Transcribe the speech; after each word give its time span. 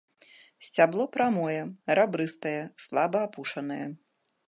Сцябло 0.67 1.05
прамое, 1.17 1.59
рабрыстае, 2.01 2.57
слаба 2.87 3.25
апушанае. 3.31 3.83